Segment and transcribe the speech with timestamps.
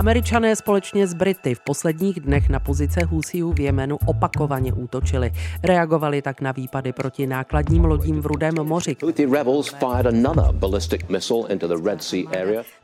[0.00, 5.32] Američané společně s Brity v posledních dnech na pozice Husijů v Jemenu opakovaně útočili.
[5.62, 8.96] Reagovali tak na výpady proti nákladním lodím v Rudém moři.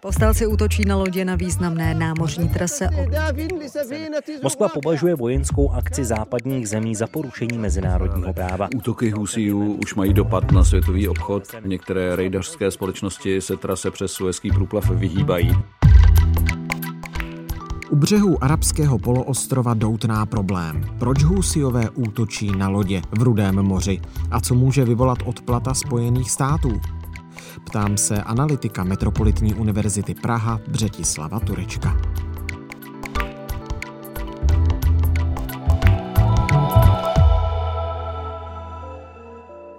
[0.00, 2.89] Povstalci útočí na lodě na významné námořní trase.
[4.43, 8.68] Moskva považuje vojenskou akci západních zemí za porušení mezinárodního práva.
[8.76, 11.43] Útoky Husijů už mají dopad na světový obchod.
[11.64, 15.53] Některé rejdařské společnosti se trase přes Suezký průplav vyhýbají.
[17.96, 20.85] U břehu arabského poloostrova doutná problém.
[20.99, 24.00] Proč Husijové útočí na lodě v Rudém moři
[24.31, 26.81] a co může vyvolat odplata Spojených států?
[27.64, 32.00] Ptám se analytika Metropolitní univerzity Praha Břetislava Turečka.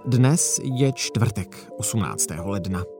[0.06, 2.26] Dnes je čtvrtek, 18.
[2.44, 2.97] ledna.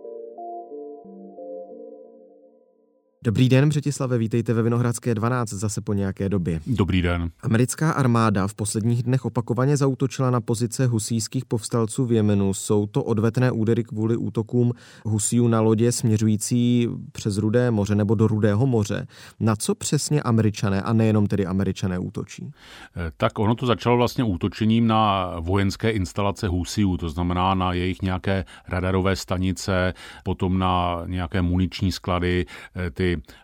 [3.24, 6.60] Dobrý den, Břetislave, vítejte ve Vinohradské 12 zase po nějaké době.
[6.66, 7.30] Dobrý den.
[7.42, 12.54] Americká armáda v posledních dnech opakovaně zautočila na pozice husijských povstalců v Jemenu.
[12.54, 14.72] Jsou to odvetné údery kvůli útokům
[15.04, 19.06] husijů na lodě směřující přes Rudé moře nebo do Rudého moře.
[19.40, 22.50] Na co přesně američané a nejenom tedy američané útočí?
[22.96, 28.02] Eh, tak ono to začalo vlastně útočením na vojenské instalace husijů, to znamená na jejich
[28.02, 29.94] nějaké radarové stanice,
[30.24, 32.90] potom na nějaké muniční sklady, eh,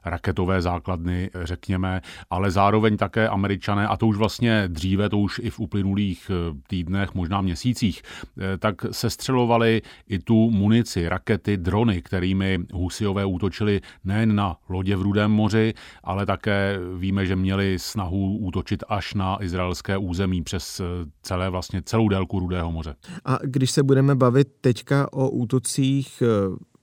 [0.04, 5.50] raketové základny, řekněme, ale zároveň také američané, a to už vlastně dříve, to už i
[5.50, 12.02] v uplynulých eh, týdnech, možná měsících, eh, tak se střelovali i tu munici, rakety, drony,
[12.02, 18.38] kterými Husiové útočili nejen na lodě v Rudém moři, ale také víme, že měli snahu
[18.38, 20.84] útočit až na izraelské území přes eh,
[21.22, 22.94] celé vlastně celou délku Rudého moře.
[23.24, 26.22] A když se budeme bavit teďka o útocích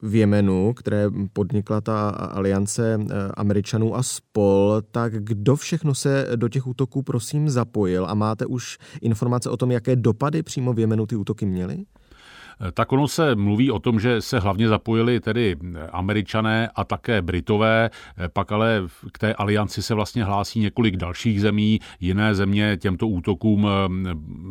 [0.02, 6.50] v Jemenu, které podnikla ta aliance eh, Američanů a spol, tak kdo všechno se do
[6.50, 11.06] těch útoků prosím zapojil a máte už informace o tom, jaké dopady přímo v Jemenu
[11.06, 11.86] ty útoky měly?
[12.74, 15.56] Tak ono se mluví o tom, že se hlavně zapojili tedy
[15.92, 17.90] američané a také britové,
[18.34, 21.80] pak ale k té alianci se vlastně hlásí několik dalších zemí.
[22.00, 23.68] Jiné země těmto útokům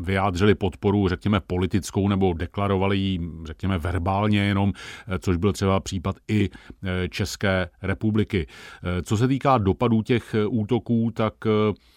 [0.00, 4.72] vyjádřili podporu, řekněme, politickou nebo deklarovali ji, řekněme, verbálně jenom,
[5.19, 6.50] což byl třeba případ i
[7.09, 8.47] České republiky.
[9.03, 11.34] Co se týká dopadů těch útoků, tak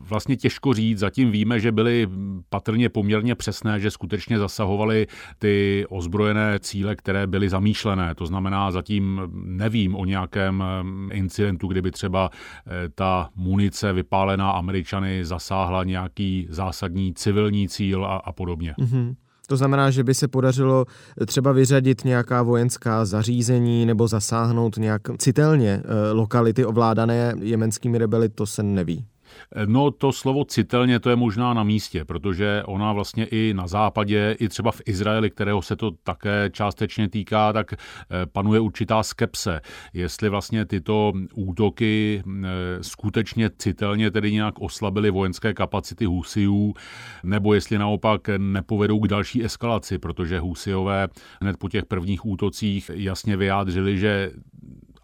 [0.02, 1.00] vlastně těžko říct.
[1.00, 2.08] Zatím víme, že byly
[2.50, 5.08] patrně poměrně přesné, že skutečně zasahovali
[5.40, 8.15] ty ozbrojené cíle, které byly zamýšlené.
[8.15, 10.63] To znamená, zatím nevím o nějakém
[11.11, 18.31] incidentu, kdyby třeba eh, ta munice vypálená Američany zasáhla nějaký zásadní civilní cíl a, a
[18.31, 18.75] podobně.
[18.79, 19.15] Mm-hmm.
[19.47, 20.85] To znamená, že by se podařilo
[21.25, 28.45] třeba vyřadit nějaká vojenská zařízení nebo zasáhnout nějak citelně eh, lokality ovládané jemenskými rebeli, to
[28.45, 29.05] se neví.
[29.66, 34.35] No to slovo citelně to je možná na místě, protože ona vlastně i na západě,
[34.39, 37.77] i třeba v Izraeli, kterého se to také částečně týká, tak eh,
[38.25, 39.61] panuje určitá skepse,
[39.93, 42.49] jestli vlastně tyto útoky eh,
[42.81, 46.73] skutečně citelně tedy nějak oslabily vojenské kapacity Husijů,
[47.23, 51.07] nebo jestli naopak nepovedou k další eskalaci, protože Husijové
[51.41, 54.31] hned po těch prvních útocích jasně vyjádřili, že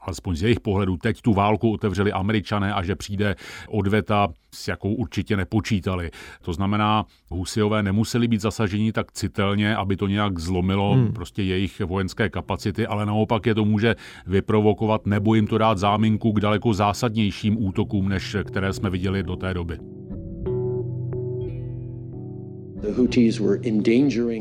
[0.09, 3.36] alespoň z jejich pohledu, teď tu válku otevřeli američané a že přijde
[3.70, 6.12] odveta, s jakou určitě nepočítali.
[6.42, 11.14] To znamená, Husiové nemuseli být zasaženi tak citelně, aby to nějak zlomilo hmm.
[11.14, 13.96] prostě jejich vojenské kapacity, ale naopak je to může
[14.28, 19.36] vyprovokovat nebo jim to dát záminku k daleko zásadnějším útokům, než které jsme viděli do
[19.36, 19.78] té doby.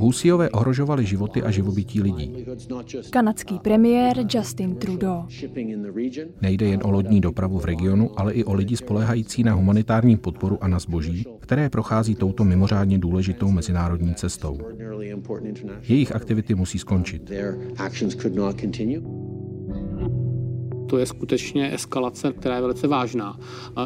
[0.00, 2.47] Husiové ohrožovali životy a živobytí lidí.
[3.10, 5.22] Kanadský premiér Justin Trudeau.
[6.43, 10.59] Nejde jen o lodní dopravu v regionu, ale i o lidi spolehající na humanitární podporu
[10.60, 14.59] a na zboží, které prochází touto mimořádně důležitou mezinárodní cestou.
[15.89, 17.33] Jejich aktivity musí skončit
[20.89, 23.39] to je skutečně eskalace, která je velice vážná.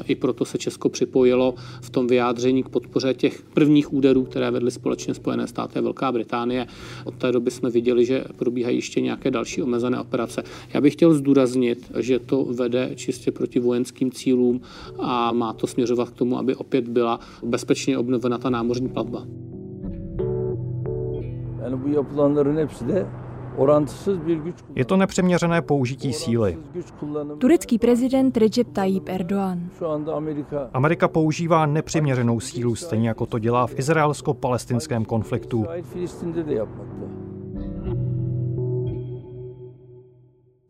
[0.06, 4.70] I proto se Česko připojilo v tom vyjádření k podpoře těch prvních úderů, které vedly
[4.70, 6.66] společně Spojené státy a Velká Británie.
[7.04, 10.42] Od té doby jsme viděli, že probíhají ještě nějaké další omezené operace.
[10.74, 14.60] Já bych chtěl zdůraznit, že to vede čistě proti vojenským cílům
[14.98, 19.26] a má to směřovat k tomu, aby opět byla bezpečně obnovena ta námořní plavba.
[21.62, 23.21] Yani bu yapılanların hepsi de
[24.74, 26.58] je to nepřeměřené použití síly.
[27.38, 29.60] Turecký prezident Recep Tayyip Erdogan.
[30.72, 35.66] Amerika používá nepřiměřenou sílu, stejně jako to dělá v izraelsko-palestinském konfliktu.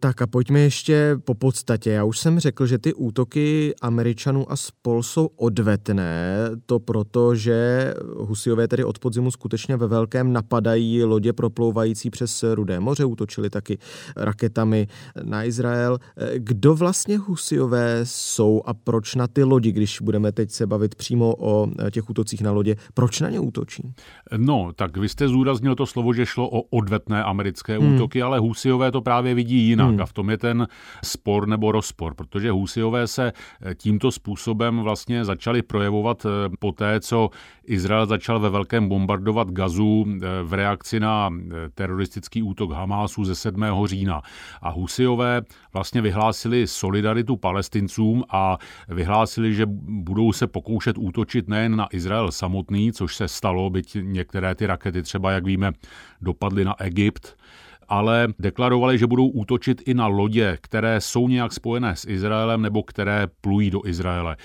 [0.03, 1.91] Tak a pojďme ještě po podstatě.
[1.91, 6.37] Já už jsem řekl, že ty útoky Američanů a spol jsou odvetné.
[6.67, 12.81] To proto, že Husiové tedy od podzimu skutečně ve velkém napadají lodě proplouvající přes Rudé
[12.81, 13.79] moře, útočili taky
[14.17, 14.87] raketami
[15.23, 15.99] na Izrael.
[16.37, 21.35] Kdo vlastně Husiové jsou a proč na ty lodi, když budeme teď se bavit přímo
[21.39, 23.93] o těch útocích na lodě, proč na ně útočí?
[24.37, 27.95] No, tak vy jste zúraznil to slovo, že šlo o odvetné americké hmm.
[27.95, 29.92] útoky, ale Husiové to právě vidí jinak hmm.
[30.01, 30.69] A v tom je ten
[31.05, 33.33] spor nebo rozpor, protože Husiové se
[33.75, 37.31] tímto způsobem vlastně začali projevovat eh, po té, co
[37.65, 43.35] Izrael začal ve velkém bombardovat Gazu eh, v reakci na eh, teroristický útok Hamásu ze
[43.35, 43.65] 7.
[43.85, 44.23] října.
[44.63, 45.43] A Husiové
[45.73, 52.93] vlastně vyhlásili solidaritu palestincům a vyhlásili, že budou se pokoušet útočit nejen na Izrael samotný,
[52.93, 55.73] což se stalo, byť některé ty rakety třeba, jak víme,
[56.21, 57.37] dopadly na Egypt,
[57.93, 62.83] ale deklarovali, že budou útočit i na lodě, které jsou nějak spojené s Izraelem nebo
[62.83, 64.37] které plují do Izraele.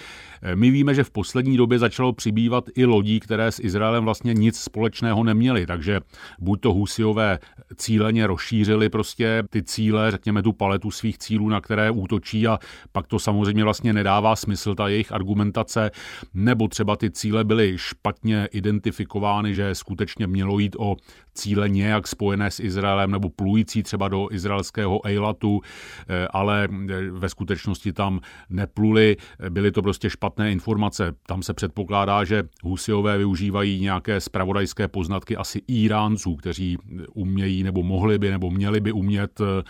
[0.56, 4.60] My víme, že v poslední době začalo přibývat i lodí, které s Izraelem vlastně nic
[4.60, 6.00] společného neměly, takže
[6.39, 7.39] buď to Husiové
[7.75, 12.60] cíleně rozšířili prostě ty cíle, řekněme tu paletu svých cílů, na které útočí a
[12.92, 15.92] pak to samozřejmě vlastně nedává smysl, ta jejich argumentace,
[16.34, 20.95] nebo třeba ty cíle byly špatně identifikovány, že skutečně mělo jít o
[21.34, 25.62] cíle nějak spojené s Izraelem nebo plující třeba do izraelského Eilatu,
[26.10, 28.19] eh, ale eh, ve skutečnosti tam
[28.50, 29.18] nepluli,
[29.50, 31.15] byly to prostě špatné špatné informace.
[31.27, 36.77] Tam se předpokládá, že Husiové využívají nějaké spravodajské poznatky asi Iránců, kteří
[37.13, 39.63] umějí nebo mohli by nebo měli by umět eh,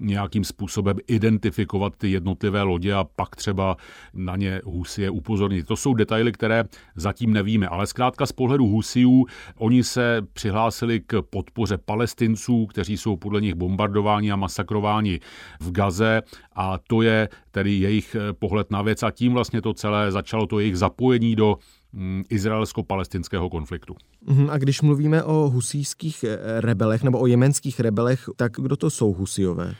[0.00, 3.76] nějakým způsobem identifikovat ty jednotlivé lodě a pak třeba
[4.14, 5.66] na ně Husie upozornit.
[5.66, 6.64] To jsou detaily, které
[6.96, 9.26] zatím nevíme, ale zkrátka z pohledu Husiů
[9.56, 15.20] oni se přihlásili k podpoře palestinců, kteří jsou podle nich bombardováni a masakrováni
[15.60, 16.22] v Gaze
[16.54, 20.60] a to je tedy jejich pohled na věc a tím vlastně to celé začalo to
[20.60, 21.56] jejich zapojení do
[22.30, 23.96] izraelsko-palestinského konfliktu.
[24.26, 28.90] Mhm, a když mluvíme o husijských eh, rebelech nebo o jemenských rebelech, tak kdo to
[28.90, 29.74] jsou husijové?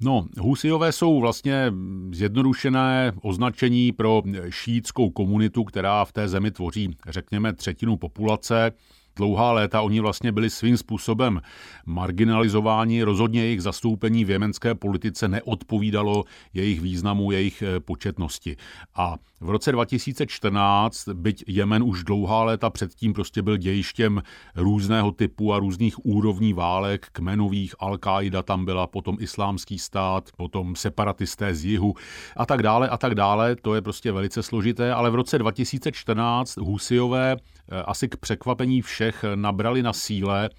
[0.00, 1.72] No, Husiové jsou vlastně
[2.12, 8.72] zjednodušené označení pro šítskou komunitu, která v té zemi tvoří, řekněme, třetinu populace
[9.16, 11.40] dlouhá léta oni vlastně byli svým způsobem
[11.86, 16.24] marginalizováni, rozhodně jejich zastoupení v jemenské politice neodpovídalo
[16.54, 18.56] jejich významu, jejich eh, početnosti.
[18.94, 24.22] A v roce 2014, byť Jemen už dlouhá léta předtím prostě byl dějištěm
[24.54, 31.54] různého typu a různých úrovní válek, kmenových, Al-Qaida tam byla, potom islámský stát, potom separatisté
[31.54, 31.94] z jihu
[32.36, 36.56] a tak dále a tak dále, to je prostě velice složité, ale v roce 2014
[36.56, 37.36] Husiové
[37.84, 40.50] asi k překvapení všech nabrali na síle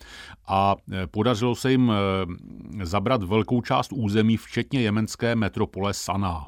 [0.47, 6.45] a eh, podařilo se jim eh, zabrat velkou část území, včetně jemenské metropole Sanaa.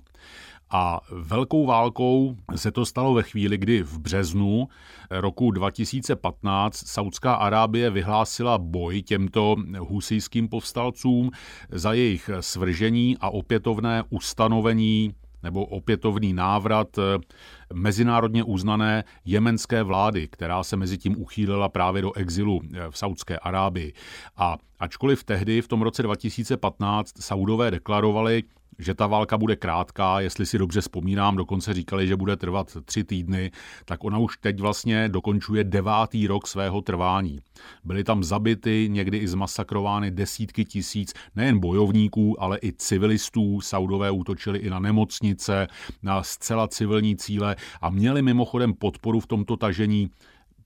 [0.72, 4.68] A velkou válkou se to stalo ve chvíli, kdy v březnu
[5.12, 11.32] roku 2015 Saudská Arábie vyhlásila boj těmto husijským povstalcům
[11.72, 15.14] za jejich svržení a opětovné ustanovení
[15.44, 16.88] nebo opětovný návrat
[17.74, 23.94] mezinárodně uznané jemenské vlády, která se mezi tím uchýlila právě do exilu v Saudské Arábii.
[24.38, 28.44] A ačkoliv tehdy v tom roce 2015 Saudové deklarovali,
[28.80, 33.04] že ta válka bude krátká, jestli si dobře vzpomínám, dokonce říkali, že bude trvat tři
[33.04, 33.52] týdny,
[33.86, 37.40] tak ona už teď vlastně dokončuje devátý rok svého trvání.
[37.84, 43.62] Byly tam zabity, někdy i zmasakrovány desítky tisíc nejen bojovníků, ale i civilistů.
[43.62, 45.68] Saudové útočili i na nemocnice,
[46.04, 50.10] na zcela civilní cíle a měli mimochodem podporu v tomto tažení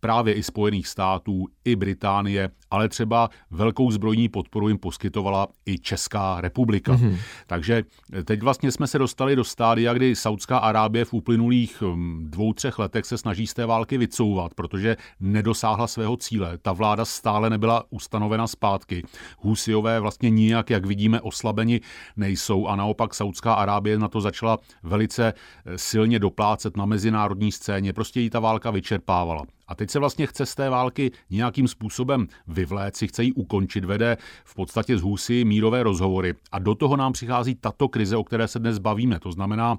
[0.04, 6.42] právě i Spojených států, i Británie, ale třeba velkou zbrojní podporu jim poskytovala i Česká
[6.42, 6.94] republika.
[6.94, 7.18] Mm-hmm.
[7.48, 7.84] Takže
[8.26, 12.80] teď vlastně jsme se dostali do stádia, kdy Saudská Arábie v uplynulých hm, dvou, třech
[12.80, 16.58] letech se snaží z té války vycouvat, protože nedosáhla svého cíle.
[16.58, 19.04] Ta vláda stále nebyla ustanovena zpátky.
[19.40, 21.82] Husiové vlastně nijak, jak vidíme, oslabeni
[22.16, 27.94] nejsou a naopak Saudská Arábie na to začala velice eh, silně doplácet na mezinárodní scéně.
[27.94, 29.44] Prostě jí ta válka vyčerpávala.
[29.68, 34.18] A teď se vlastně chce z té války nějakým způsobem vyvléci, chce ji ukončit, vede
[34.44, 36.34] v podstatě z hůsy mírové rozhovory.
[36.52, 39.20] A do toho nám přichází tato krize, o které se dnes bavíme.
[39.20, 39.78] To znamená,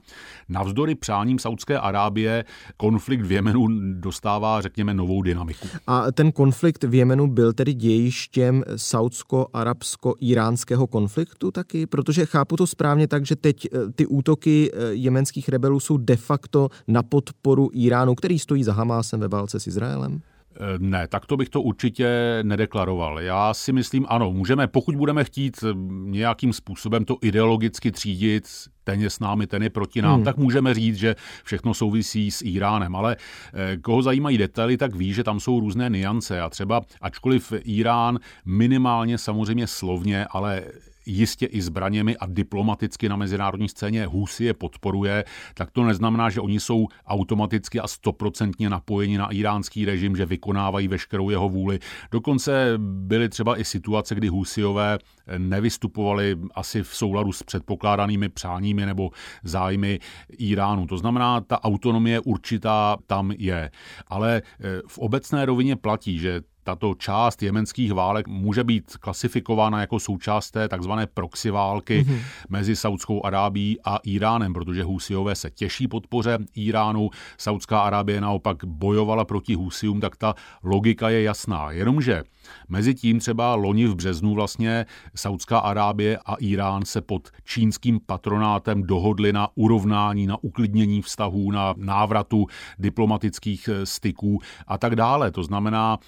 [0.49, 2.45] navzdory přáním Saudské Arábie,
[2.76, 5.69] konflikt v Jemenu dostává, řekněme, novou dynamiku.
[5.87, 11.87] A ten konflikt v Jemenu byl tedy dějištěm saudsko-arabsko-iránského konfliktu taky?
[11.87, 16.17] Protože chápu to správně tak, že teď eh, ty útoky eh, jemenských rebelů jsou de
[16.17, 20.23] facto na podporu Iránu, který stojí za Hamásem ve válce s Izraelem?
[20.78, 23.21] Ne, tak to bych to určitě nedeklaroval.
[23.21, 25.64] Já si myslím, ano, můžeme, pokud budeme chtít
[26.04, 28.45] nějakým způsobem to ideologicky třídit,
[28.85, 30.25] ten je s námi, ten je proti nám, hmm.
[30.25, 32.97] tak můžeme říct, že všechno souvisí s Iránem.
[32.97, 33.16] Ale
[33.54, 36.40] eh, koho zajímají detaily, tak ví, že tam jsou různé niance.
[36.40, 40.62] A třeba, ačkoliv Irán minimálně samozřejmě slovně, ale
[41.06, 46.40] jistě i zbraněmi a diplomaticky na mezinárodní scéně Husy je podporuje, tak to neznamená, že
[46.40, 51.78] oni jsou automaticky a stoprocentně napojeni na iránský režim, že vykonávají veškerou jeho vůli.
[52.11, 54.99] Dokonce byly třeba i situace, kdy Husiové
[55.38, 59.11] nevystupovali asi v souladu s předpokládanými přáními nebo
[59.44, 59.99] zájmy
[60.38, 60.87] Iránu.
[60.87, 63.70] To znamená, ta autonomie určitá tam je.
[64.06, 70.00] Ale eh, v obecné rovině platí, že tato část jemenských válek může být klasifikována jako
[70.00, 72.18] součást té takzvané proxy války mm-hmm.
[72.49, 79.25] mezi Saudskou Arábií a Iránem, protože Husiové se těší podpoře Iránu, Saudská Arábie naopak bojovala
[79.25, 81.71] proti Husium, tak ta logika je jasná.
[81.71, 82.23] Jenomže
[82.68, 89.33] Mezitím třeba loni v březnu vlastně Saudská Arábie a Irán se pod čínským patronátem dohodli
[89.33, 92.47] na urovnání, na uklidnění vztahů, na návratu
[92.78, 95.30] diplomatických styků a tak dále.
[95.30, 95.99] To znamená,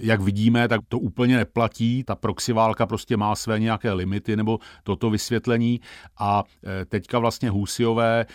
[0.00, 2.04] jak vidíme, tak to úplně neplatí.
[2.04, 5.80] Ta proxy válka prostě má své nějaké limity nebo toto vysvětlení
[6.18, 8.26] a eh, teďka vlastně Husiové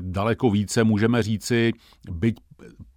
[0.00, 1.72] daleko více můžeme říci,
[2.10, 2.36] byť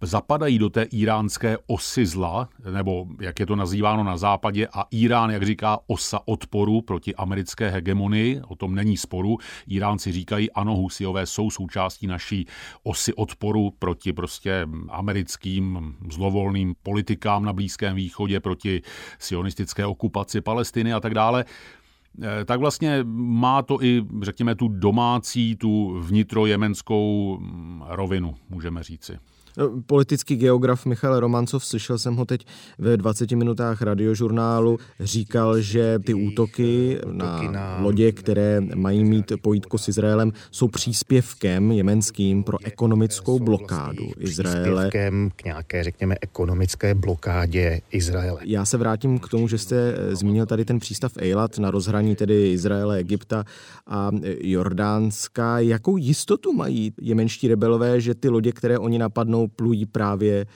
[0.00, 5.30] zapadají do té iránské osy zla, nebo jak je to nazýváno na západě, a Irán,
[5.30, 9.38] jak říká, osa odporu proti americké hegemonii, o tom není sporu.
[9.66, 12.46] Iránci říkají, ano, Husiové jsou součástí naší
[12.82, 18.82] osy odporu proti prostě americkým zlovolným politikám na Blízkém východě, proti
[19.18, 21.44] sionistické okupaci Palestiny a tak dále
[22.22, 29.18] eh, tak vlastně má to i, řekněme, tu domácí, tu vnitrojemenskou mm, rovinu, můžeme říci.
[29.56, 32.46] No, politický geograf Michal Romancov, slyšel jsem ho teď
[32.78, 39.88] ve 20 minutách radiožurnálu, říkal, že ty útoky na, lodě, které mají mít pojítko s
[39.88, 44.62] Izraelem, jsou příspěvkem jemenským pro ekonomickou blokádu Izraele.
[44.62, 48.40] Příspěvkem k nějaké, řekněme, ekonomické blokádě Izraele.
[48.44, 52.16] Já se vrátím k tomu, že jste eh, zmínil tady ten přístav Eilat na rozhraní
[52.16, 53.44] tedy Izraele, Egypta
[53.86, 55.58] a eh, Jordánska.
[55.58, 60.46] Jakou jistotu mají jemenští rebelové, že ty lodě, které oni napadnou, plují právě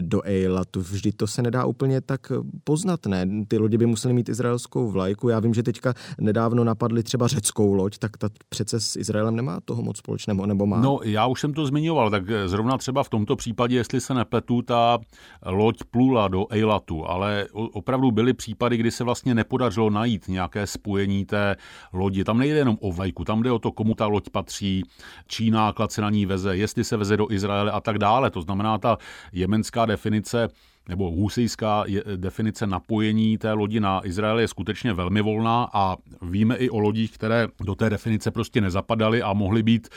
[0.00, 0.80] do Eilatu.
[0.80, 2.32] Vždy to se nedá úplně tak
[2.64, 3.26] poznat, ne?
[3.48, 5.28] Ty lodi by musely mít izraelskou vlajku.
[5.28, 9.60] Já vím, že teďka nedávno napadli třeba řeckou loď, tak ta přece s Izraelem nemá
[9.64, 10.80] toho moc společného, nebo má?
[10.80, 14.62] No, já už jsem to zmiňoval, tak zrovna třeba v tomto případě, jestli se nepletu,
[14.62, 14.98] ta
[15.46, 21.24] loď plula do Eilatu, ale opravdu byly případy, kdy se vlastně nepodařilo najít nějaké spojení
[21.24, 21.56] té
[21.92, 22.24] lodi.
[22.24, 24.82] Tam nejde jenom o vlajku, tam jde o to, komu ta loď patří,
[25.26, 28.30] čí náklad se na ní veze, jestli se veze do Izraele a tak dále.
[28.30, 28.98] To znamená, ta
[29.32, 30.48] jemenská husejská definice
[30.88, 31.84] nebo husejská
[32.16, 37.12] definice napojení té lodi na Izrael je skutečně velmi volná a víme i o lodích,
[37.12, 39.88] které do té definice prostě nezapadaly a mohly být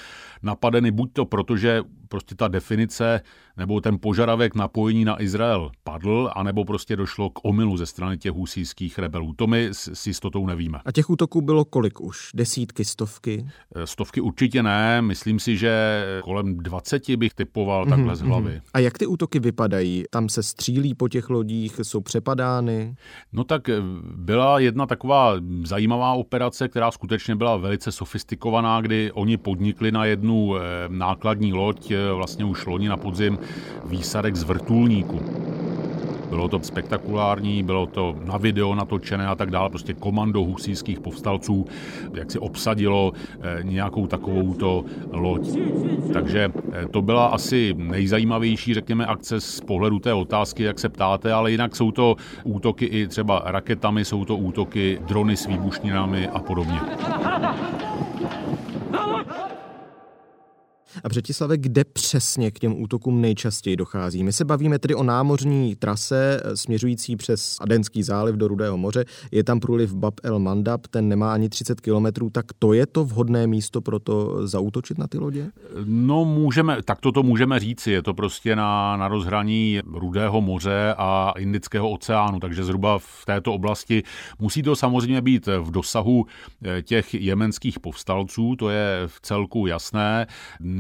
[0.44, 3.22] napadeny buď to proto, že prostě ta definice
[3.58, 8.32] nebo ten požadavek napojení na Izrael padl, anebo prostě došlo k omylu ze strany těch
[8.32, 9.34] husijských rebelů.
[9.34, 10.80] To my s jistotou nevíme.
[10.86, 12.30] A těch útoků bylo kolik už?
[12.34, 13.46] Desítky, stovky?
[13.76, 15.02] Eh, stovky určitě ne.
[15.02, 18.52] Myslím si, že kolem 20 bych typoval mm-hmm, takhle z hlavy.
[18.52, 18.70] Mm-hmm.
[18.74, 20.04] A jak ty útoky vypadají?
[20.10, 22.96] Tam se střílí po těch lodích, jsou přepadány?
[23.34, 23.76] No tak eh,
[24.16, 30.58] byla jedna taková zajímavá operace, která skutečně byla velice sofistikovaná, kdy oni podnikli na jednu
[30.58, 33.40] eh, nákladní loď vlastně už loni na podzim
[33.86, 35.20] výsadek z vrtulníku.
[36.30, 39.70] Bylo to spektakulární, bylo to na video natočené a tak dále.
[39.70, 41.66] Prostě komando husijských povstalců,
[42.14, 45.58] jak si obsadilo eh, nějakou takovouto loď.
[46.14, 51.34] Takže eh, to byla asi nejzajímavější, řekněme, akce z pohledu té otázky, jak se ptáte,
[51.34, 56.40] ale jinak jsou to útoky i třeba raketami, jsou to útoky drony s výbušninami a
[56.40, 56.80] podobně.
[61.04, 64.24] A Břetislave, kde přesně k těm útokům nejčastěji dochází?
[64.24, 69.06] My se bavíme tedy o námořní trase eh, směřující přes Adenský záliv do Rudého moře.
[69.32, 73.06] Je tam průliv Bab el Mandab, ten nemá ani 30 kilometrů, tak to je to
[73.06, 75.52] vhodné místo pro to zautočit na ty lodě?
[75.86, 77.92] No můžeme, tak to můžeme říci.
[77.92, 83.54] Je to prostě na, na rozhraní Rudého moře a Indického oceánu, takže zhruba v této
[83.54, 84.04] oblasti
[84.40, 86.26] musí to samozřejmě být v dosahu
[86.64, 90.28] eh, těch jemenských povstalců, to je v celku jasné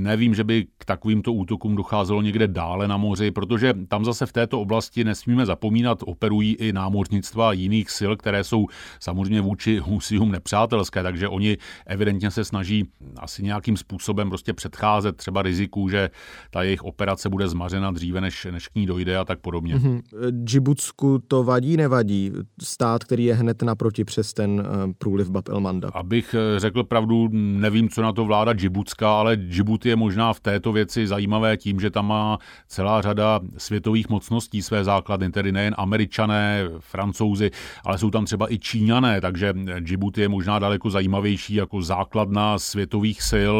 [0.03, 4.33] nevím, že by k takovýmto útokům docházelo někde dále na moři, protože tam zase v
[4.33, 8.67] této oblasti nesmíme zapomínat, operují i námořnictva jiných sil, které jsou
[8.99, 12.85] samozřejmě vůči Husium nepřátelské, takže oni evidentně se snaží
[13.19, 16.09] asi nějakým způsobem prostě předcházet třeba riziku, že
[16.51, 19.75] ta jejich operace bude zmařena dříve, než, než k ní dojde a tak podobně.
[19.75, 20.01] Mm-hmm.
[20.43, 22.31] Džibutsku to vadí, nevadí?
[22.61, 25.89] Stát, který je hned naproti přes ten eh, průliv Bab el Manda.
[25.93, 30.39] Abych eh, řekl pravdu, nevím, co na to vláda Džibutska, ale Džibuti je možná v
[30.39, 35.75] této věci zajímavé tím, že tam má celá řada světových mocností své základny, tedy nejen
[35.77, 37.51] američané, francouzi,
[37.85, 43.21] ale jsou tam třeba i číňané, takže Djibouti je možná daleko zajímavější jako základna světových
[43.31, 43.55] sil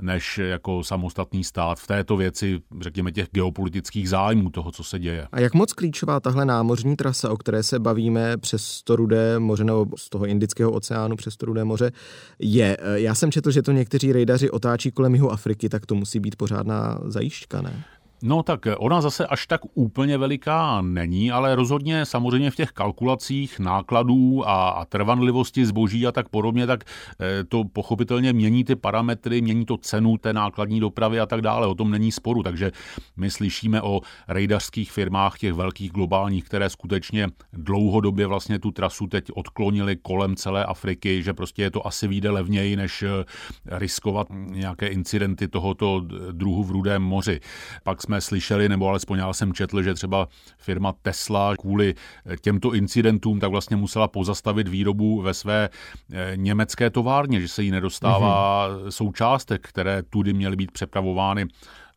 [0.00, 5.26] než jako samostatný stát v této věci, řekněme, těch geopolitických zájmů toho, co se děje.
[5.32, 9.64] A jak moc klíčová tahle námořní trasa, o které se bavíme přes to rudé moře
[9.64, 11.92] nebo z toho Indického oceánu přes to rudé moře,
[12.38, 12.76] je?
[12.94, 16.36] Já jsem četl, že to někteří rejdaři otáčí kolem jihu Afriky, tak to musí být
[16.36, 17.84] pořádná zajišťka, ne?
[18.22, 23.58] No tak ona zase až tak úplně veliká není, ale rozhodně samozřejmě v těch kalkulacích
[23.58, 26.84] nákladů a, a trvanlivosti zboží a tak podobně, tak
[27.20, 31.66] eh, to pochopitelně mění ty parametry, mění to cenu té nákladní dopravy a tak dále.
[31.66, 32.72] O tom není sporu, takže
[33.16, 39.24] my slyšíme o rejdařských firmách, těch velkých globálních, které skutečně dlouhodobě vlastně tu trasu teď
[39.34, 43.24] odklonili kolem celé Afriky, že prostě je to asi výjde levněji, než eh,
[43.66, 46.00] riskovat nějaké incidenty tohoto
[46.32, 47.40] druhu v Rudém moři.
[47.84, 51.94] Pak jsme slyšeli, nebo alespoň já jsem četl, že třeba firma Tesla kvůli
[52.26, 55.68] eh, těmto incidentům tak vlastně musela pozastavit výrobu ve své
[56.12, 58.88] eh, německé továrně, že se jí nedostává mm-hmm.
[58.88, 61.46] součástek, které tudy měly být přepravovány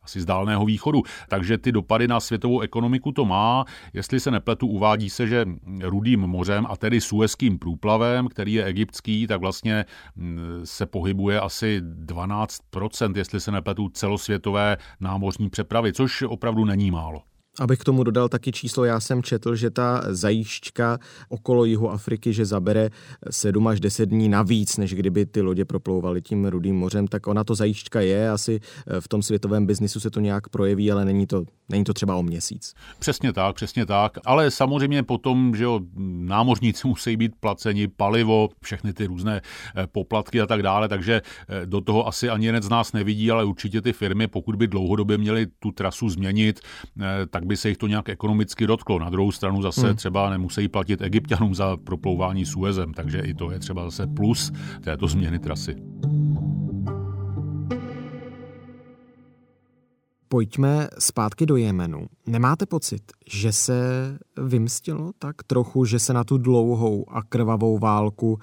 [0.02, 1.02] asi z dálného východu.
[1.28, 3.64] Takže ty dopady na světovou ekonomiku to má.
[3.92, 5.46] Jestli se nepletu, uvádí se, že
[5.82, 9.84] Rudým mořem a tedy Suezkým průplavem, který je egyptský, tak vlastně
[10.16, 17.22] mm, se pohybuje asi 12%, jestli se nepletu, celosvětové námořní přepravy, což opravdu není málo.
[17.58, 22.32] Abych k tomu dodal taky číslo, já jsem četl, že ta zajížďka okolo jihu Afriky,
[22.32, 22.90] že zabere
[23.30, 27.44] 7 až 10 dní navíc, než kdyby ty lodě proplouvaly tím rudým mořem, tak ona
[27.44, 31.26] to zajížďka je, asi eh, v tom světovém biznisu se to nějak projeví, ale není
[31.26, 32.74] to, není to třeba o měsíc.
[32.98, 35.80] Přesně tak, přesně tak, ale samozřejmě potom, že jo,
[36.18, 39.40] námořníci musí být placeni, palivo, všechny ty různé
[39.76, 43.30] eh, poplatky a tak dále, takže eh, do toho asi ani jeden z nás nevidí,
[43.30, 46.60] ale určitě ty firmy, pokud by dlouhodobě měly tu trasu změnit,
[47.30, 48.98] tak tak by se jich to nějak ekonomicky dotklo.
[48.98, 49.96] Na druhou stranu zase hmm.
[49.96, 55.06] třeba nemusí platit egyptianům za proplouvání Suezem, takže i to je třeba zase plus této
[55.06, 55.76] změny trasy.
[60.28, 62.06] Pojďme zpátky do Jemenu.
[62.26, 63.02] Nemáte pocit,
[63.32, 63.82] že se
[64.36, 68.38] vymstilo tak trochu, že se na tu dlouhou a krvavou válku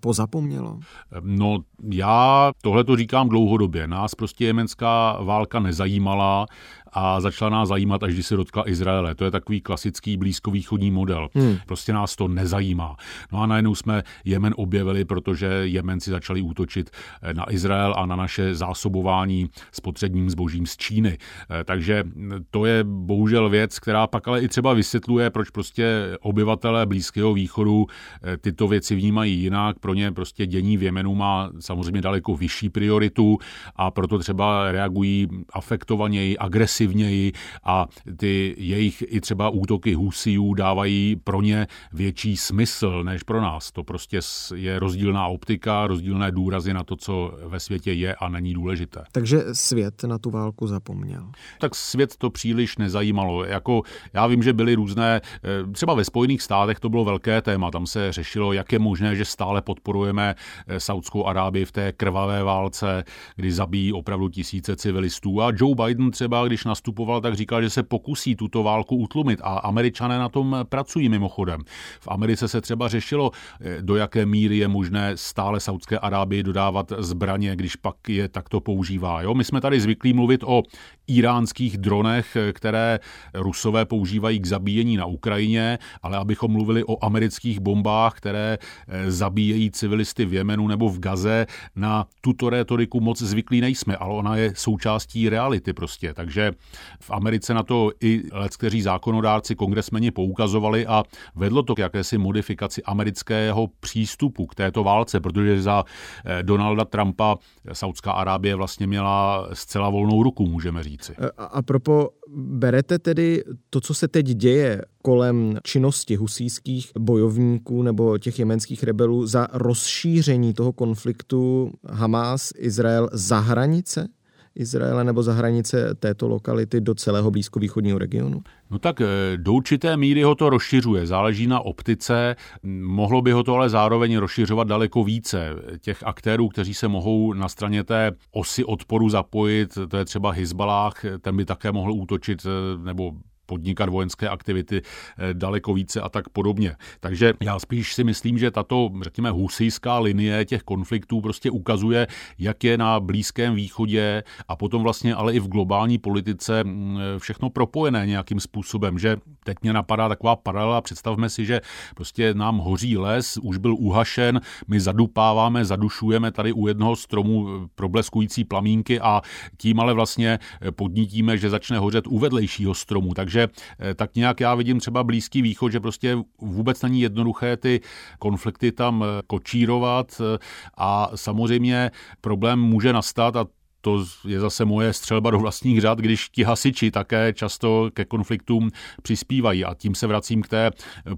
[0.00, 0.78] pozapomnělo?
[1.20, 1.58] No,
[1.90, 3.86] já tohle to říkám dlouhodobě.
[3.86, 6.46] Nás prostě jemenská válka nezajímala
[6.92, 9.14] a začala nás zajímat, až když se dotkla Izraele.
[9.14, 11.28] To je takový klasický blízkovýchodní model.
[11.34, 11.56] Hmm.
[11.66, 12.96] Prostě nás to nezajímá.
[13.32, 16.90] No a najednou jsme Jemen objevili, protože Jemenci začali útočit
[17.22, 21.18] eh, na Izrael a na naše zásobování spotřebním zbožím z Číny.
[21.50, 22.04] Eh, takže
[22.50, 27.86] to je bohužel věc, která pak ale i třeba vysvětluje, proč prostě obyvatelé Blízkého východu
[28.22, 29.78] eh, tyto věci vnímají jinak.
[29.78, 33.38] Pro ně prostě dění v Jemenu má samozřejmě daleko vyšší prioritu
[33.76, 37.32] a proto třeba reagují afektovaněji, agresivněji
[37.64, 43.72] a ty jejich i třeba útoky Husiů dávají pro ně větší smysl než pro nás.
[43.72, 44.20] To prostě
[44.54, 49.04] je rozdílná optika, rozdílné důrazy na to, co ve světě je a není důležité.
[49.12, 51.30] Takže svět na tu válku zapomněl.
[51.60, 53.44] Tak svět to příliš nezajímalo.
[53.44, 53.82] Jako
[54.14, 57.86] já vím, že byly různé, eh, třeba ve Spojených státech to bylo velké téma, tam
[57.86, 60.34] se řešilo, jak je možné, že stále podporujeme
[60.66, 63.04] eh, Saudskou Arábii v té krvavé válce,
[63.36, 65.42] kdy zabíjí opravdu tisíce civilistů.
[65.42, 69.58] A Joe Biden třeba, když nastupoval, tak říkal, že se pokusí tuto válku utlumit a
[69.58, 71.60] američané na tom pracují mimochodem.
[72.00, 76.92] V Americe se třeba řešilo, eh, do jaké míry je možné stále Saudské Arábii dodávat
[76.98, 79.22] zbraně, když pak je takto používá.
[79.22, 79.34] Jo?
[79.34, 80.62] My jsme tady zvyklí mluvit o
[81.06, 82.98] iránských dronech, které
[83.34, 89.70] rusové používají k zabíjení na Ukrajině, ale abychom mluvili o amerických bombách, které eh, zabíjejí
[89.70, 94.52] civilisty v Jemenu nebo v Gaze, na tuto rétoriku moc zvyklí nejsme, ale ona je
[94.56, 96.14] součástí reality prostě.
[96.14, 96.52] Takže
[97.00, 102.18] v Americe na to i let, kteří zákonodárci, kongresmeni poukazovali a vedlo to k jakési
[102.18, 105.84] modifikaci amerického přístupu k této válce, protože za
[106.24, 107.36] eh, Donalda Trumpa
[107.72, 111.16] Saudská Arábie vlastně měla zcela volnou ruku, můžeme říci.
[111.16, 118.18] A, a propo, berete tedy to, co se teď děje kolem činnosti husíských bojovníků nebo
[118.18, 124.08] těch jemenských rebelů za rozšíření toho konfliktu Hamas-Izrael za hranice?
[124.54, 128.42] Izraele nebo za hranice této lokality do celého blízkovýchodního regionu?
[128.70, 132.36] No tak eh, do určité míry ho to rozšiřuje, záleží na optice,
[132.82, 135.48] mohlo by ho to ale zároveň rozšiřovat daleko více.
[135.80, 141.04] Těch aktérů, kteří se mohou na straně té osy odporu zapojit, to je třeba Hezbalách,
[141.20, 143.12] ten by také mohl útočit eh, nebo
[143.46, 146.76] podnikat vojenské aktivity eh, daleko více a tak podobně.
[147.00, 152.06] Takže já spíš si myslím, že tato, řekněme, husijská linie těch konfliktů prostě ukazuje,
[152.38, 157.50] jak je na Blízkém východě a potom vlastně ale i v globální politice mm, všechno
[157.50, 161.60] propojené nějakým způsobem, že teď mě napadá taková paralela, představme si, že
[161.94, 167.68] prostě nám hoří les, už byl uhašen, my zadupáváme, zadušujeme tady u jednoho stromu eh,
[167.74, 169.22] probleskující plamínky a
[169.56, 173.14] tím ale vlastně eh, podnítíme, že začne hořet u vedlejšího stromu.
[173.14, 177.80] Takže Eh, tak nějak já vidím třeba Blízký východ, že prostě vůbec není jednoduché ty
[178.18, 180.38] konflikty tam eh, kočírovat eh,
[180.76, 181.90] a samozřejmě
[182.20, 183.46] problém může nastat a
[183.84, 188.70] to je zase moje střelba do vlastních řad, když ti hasiči také často ke konfliktům
[189.02, 189.64] přispívají.
[189.64, 190.70] A tím se vracím k té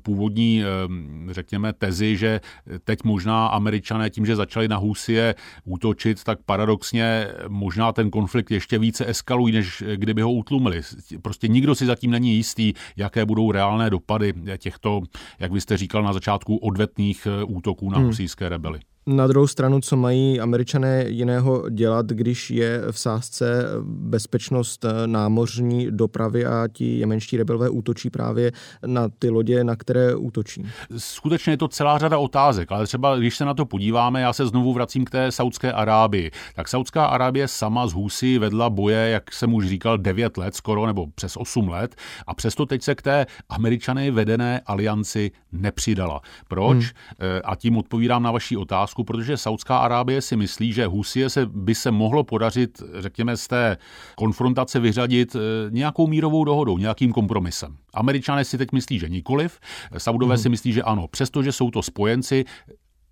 [0.03, 0.63] původní,
[1.31, 2.41] řekněme, tezi, že
[2.85, 8.79] teď možná američané tím, že začali na Husie útočit, tak paradoxně možná ten konflikt ještě
[8.79, 10.81] více eskalují, než kdyby ho utlumili.
[11.23, 15.03] Prostě nikdo si zatím není jistý, jaké budou reálné dopady těchto,
[15.39, 18.07] jak vy jste říkal na začátku, odvetných útoků na hmm.
[18.07, 18.81] husijské rebely.
[19.07, 26.47] Na druhou stranu, co mají američané jiného dělat, když je v sázce bezpečnost námořní dopravy
[26.47, 28.53] a ti jemenští rebelové útočí právě
[28.87, 30.67] na ty lodě, na které útočí?
[30.97, 34.47] Skutečně je to celá řada otázek, ale třeba když se na to podíváme, já se
[34.47, 36.31] znovu vracím k té Saudské Arábii.
[36.55, 40.87] Tak Saudská Arábie sama z Husy vedla boje, jak jsem už říkal, 9 let skoro,
[40.87, 41.95] nebo přes 8 let
[42.27, 46.21] a přesto teď se k té američany vedené alianci nepřidala.
[46.49, 46.77] Proč?
[46.77, 46.87] Hmm.
[47.21, 51.31] Eh, a tím odpovídám na vaši otázku otázku, protože Saudská Arábie si myslí, že Husie
[51.31, 53.77] se, by se mohlo podařit, řekněme, z té
[54.17, 57.77] konfrontace vyřadit eh, nějakou mírovou dohodou, nějakým kompromisem.
[57.95, 59.59] Američané si teď myslí, že nikoliv,
[59.99, 60.43] Saudové hmm.
[60.43, 61.09] si myslí, že ano.
[61.09, 62.45] Přestože jsou to spojenci,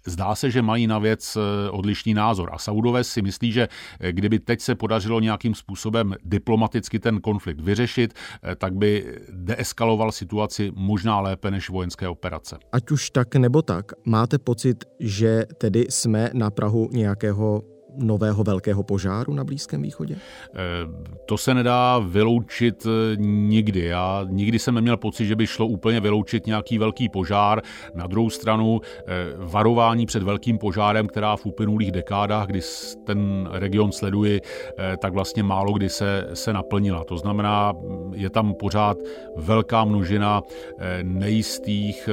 [0.06, 3.68] Zdá se, že mají na věc eh, odlišný názor a Saudové si myslí, že
[4.00, 10.12] eh, kdyby teď se podařilo nějakým způsobem diplomaticky ten konflikt vyřešit, eh, tak by deeskaloval
[10.12, 12.58] situaci možná lépe než vojenské operace.
[12.72, 18.82] Ať už tak nebo tak, máte pocit, že tedy jsme na Prahu nějakého nového velkého
[18.82, 20.16] požáru na Blízkém východě?
[20.16, 20.58] Eh,
[21.26, 23.84] to se nedá vyloučit eh, nikdy.
[23.84, 27.62] Já nikdy jsem neměl pocit, že by šlo úplně vyloučit nějaký velký požár.
[27.94, 29.02] Na druhou stranu eh,
[29.36, 32.60] varování před velkým požárem, která v uplynulých dekádách, kdy
[33.04, 34.40] ten region sleduji,
[34.98, 37.04] tak vlastně málo kdy se, se naplnila.
[37.04, 37.72] To znamená,
[38.14, 38.96] je tam pořád
[39.36, 40.42] velká množina
[41.02, 42.08] nejistých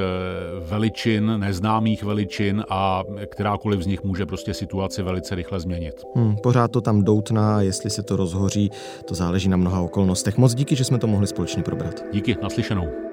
[0.60, 6.02] veličin, neznámých veličin a kterákoliv z nich může prostě situaci velice rychle změnit změnit.
[6.14, 8.70] Hmm, pořád to tam doutná, jestli se to rozhoří,
[9.04, 10.38] to záleží na mnoha okolnostech.
[10.38, 12.02] Moc díky, že jsme to mohli společně probrat.
[12.12, 13.09] Díky, naslyšenou.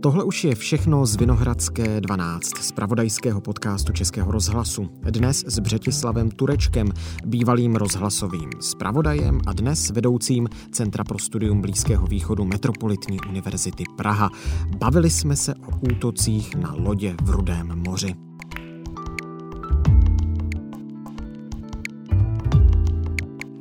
[0.00, 4.88] Tohle už je všechno z Vinohradské 12, z pravodajského podcastu Českého rozhlasu.
[5.10, 6.88] Dnes s Břetislavem Turečkem,
[7.24, 14.30] bývalým rozhlasovým zpravodajem a dnes vedoucím Centra pro studium Blízkého východu Metropolitní univerzity Praha.
[14.78, 18.27] Bavili jsme se o útocích na lodě v Rudém moři.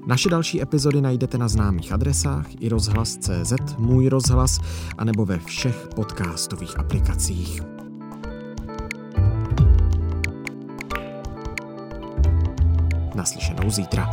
[0.08, 4.60] Naše další epizody najdete na známých adresách i rozhlas.cz, můj rozhlas,
[4.98, 7.62] anebo ve všech podcastových aplikacích.
[13.16, 14.10] Naslyšenou zítra.